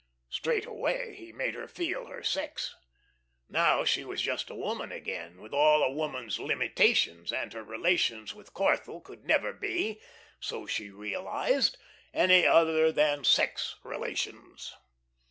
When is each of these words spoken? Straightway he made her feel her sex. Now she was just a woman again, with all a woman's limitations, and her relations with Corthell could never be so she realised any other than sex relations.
Straightway 0.31 1.13
he 1.13 1.31
made 1.31 1.53
her 1.53 1.67
feel 1.67 2.07
her 2.07 2.23
sex. 2.23 2.75
Now 3.47 3.83
she 3.85 4.03
was 4.03 4.19
just 4.23 4.49
a 4.49 4.55
woman 4.55 4.91
again, 4.91 5.39
with 5.39 5.53
all 5.53 5.83
a 5.83 5.91
woman's 5.91 6.39
limitations, 6.39 7.31
and 7.31 7.53
her 7.53 7.63
relations 7.63 8.33
with 8.33 8.51
Corthell 8.55 9.03
could 9.03 9.25
never 9.25 9.53
be 9.53 10.01
so 10.39 10.65
she 10.65 10.89
realised 10.89 11.77
any 12.15 12.47
other 12.47 12.91
than 12.91 13.23
sex 13.23 13.75
relations. 13.83 14.73